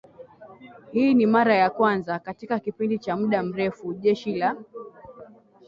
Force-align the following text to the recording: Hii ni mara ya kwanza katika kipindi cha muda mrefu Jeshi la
Hii 0.91 1.13
ni 1.13 1.25
mara 1.25 1.55
ya 1.55 1.69
kwanza 1.69 2.19
katika 2.19 2.59
kipindi 2.59 2.99
cha 2.99 3.15
muda 3.17 3.43
mrefu 3.43 3.93
Jeshi 3.93 4.35
la 4.35 4.55